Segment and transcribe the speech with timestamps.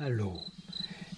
[0.00, 0.40] Hallo,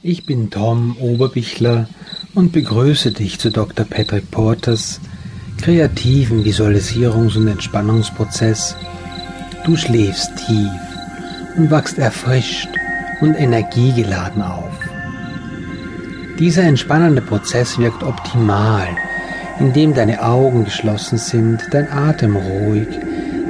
[0.03, 1.89] ich bin Tom Oberbichler
[2.35, 3.87] und begrüße dich zu Dr.
[3.87, 5.01] Patrick Porters
[5.57, 8.77] kreativen Visualisierungs- und Entspannungsprozess.
[9.65, 10.69] Du schläfst tief
[11.57, 12.69] und wachst erfrischt
[13.23, 14.79] und energiegeladen auf.
[16.39, 18.89] Dieser entspannende Prozess wirkt optimal,
[19.59, 22.89] indem deine Augen geschlossen sind, dein Atem ruhig,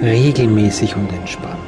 [0.00, 1.58] regelmäßig und entspannt.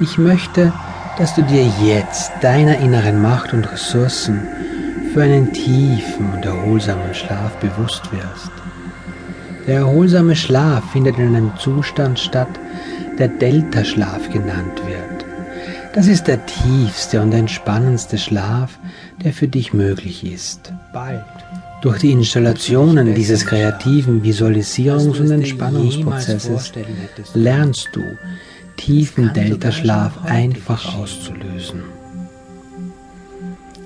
[0.00, 0.91] Ich möchte, dass
[1.36, 4.40] du dir jetzt deiner inneren Macht und Ressourcen
[5.12, 8.50] für einen tiefen und erholsamen Schlaf bewusst wirst.
[9.66, 12.48] Der erholsame Schlaf findet in einem Zustand statt,
[13.18, 15.26] der Delta-Schlaf genannt wird.
[15.94, 18.78] Das ist der tiefste und entspannendste Schlaf,
[19.22, 20.72] der für dich möglich ist.
[20.92, 21.22] Bald.
[21.82, 26.72] Durch die Installationen dieses kreativen Visualisierungs- und Entspannungsprozesses
[27.34, 28.02] lernst du,
[28.76, 31.82] tiefen Deltaschlaf einfach auszulösen.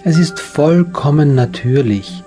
[0.05, 2.23] Es ist vollkommen natürlich,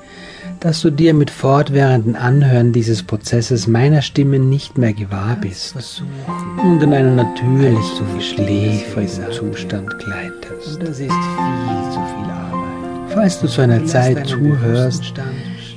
[0.60, 6.04] dass du dir mit fortwährenden Anhören dieses Prozesses meiner Stimme nicht mehr gewahr bist
[6.62, 10.82] und in einen natürlichen, schläfrigen Zustand gleitest.
[10.82, 13.14] Das ist viel zu viel Arbeit.
[13.14, 15.14] Falls du zu einer Zeit zuhörst,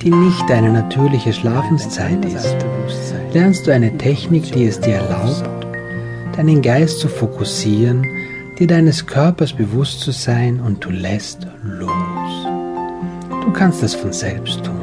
[0.01, 2.57] die nicht deine natürliche Schlafenszeit ist,
[3.33, 5.62] lernst du eine Technik, die es dir erlaubt,
[6.37, 8.05] deinen Geist zu fokussieren,
[8.59, 12.47] dir deines Körpers bewusst zu sein und du lässt los.
[13.29, 14.79] Du kannst das von selbst tun.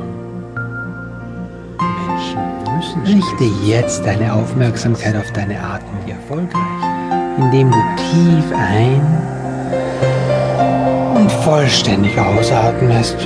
[3.05, 6.63] Richte jetzt deine Aufmerksamkeit auf deine Atmung erfolgreich,
[7.39, 9.01] indem du tief ein
[11.17, 13.17] und vollständig ausatmest.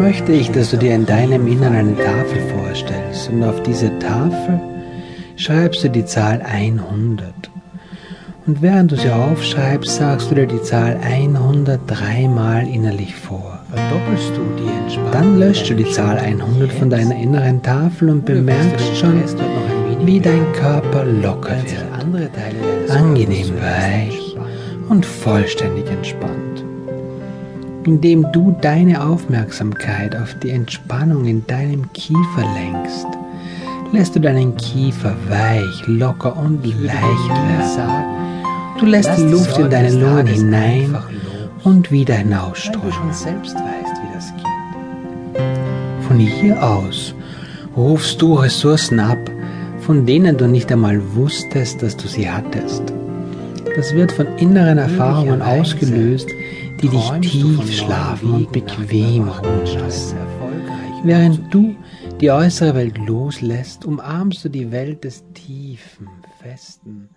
[0.00, 4.58] Möchte ich, dass du dir in deinem Innern eine Tafel vorstellst und auf diese Tafel
[5.36, 7.50] schreibst du die Zahl 100.
[8.46, 13.60] Und während du sie aufschreibst, sagst du dir die Zahl 103 Mal innerlich vor.
[13.70, 15.12] Verdoppelst du die Entspannung.
[15.12, 19.22] Dann löscht du die Zahl 100 von deiner inneren Tafel und bemerkst schon,
[20.06, 24.34] wie dein Körper locker wird, angenehm weich
[24.88, 26.64] und vollständig entspannt
[27.84, 33.06] indem du deine Aufmerksamkeit auf die Entspannung in deinem Kiefer lenkst,
[33.92, 38.04] lässt du deinen Kiefer weich, locker und leicht werden.
[38.78, 40.96] Du lässt die Luft in deine Lungen hinein
[41.64, 43.12] und wieder hinausströmen.
[46.06, 47.14] Von hier aus
[47.76, 49.18] rufst du Ressourcen ab,
[49.80, 52.82] von denen du nicht einmal wusstest, dass du sie hattest.
[53.76, 56.28] Das wird von inneren Erfahrungen ausgelöst,
[56.82, 60.16] die dich tief schlafen und bequem ruhen lassen.
[61.02, 61.76] Während du
[62.20, 66.08] die äußere Welt loslässt, umarmst du die Welt des tiefen,
[66.42, 67.08] festen,